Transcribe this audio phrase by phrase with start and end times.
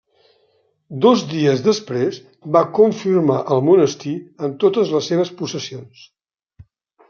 [1.05, 2.17] Dos dies després
[2.57, 4.17] va confirmar al monestir
[4.49, 6.05] en totes les seves possessions.